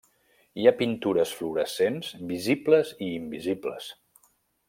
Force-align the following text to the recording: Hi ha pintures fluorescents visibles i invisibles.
Hi 0.61 0.63
ha 0.69 0.73
pintures 0.79 1.33
fluorescents 1.41 2.09
visibles 2.33 2.93
i 3.09 3.13
invisibles. 3.19 3.93